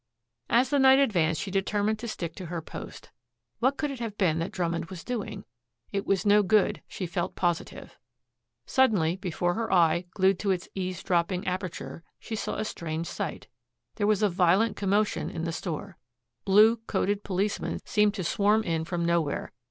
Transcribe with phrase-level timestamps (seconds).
[0.49, 3.11] As the night advanced she determined to stick to her post.
[3.59, 5.45] What could it have been that Drummond was doing?
[5.91, 7.99] It was no good, she felt positive.
[8.65, 13.45] Suddenly before her eye, glued to its eavesdropping aperture, she saw a strange sight.
[13.97, 15.99] There was a violent commotion in the store.
[16.45, 19.51] Blue coated policemen seemed to swarm in from nowhere.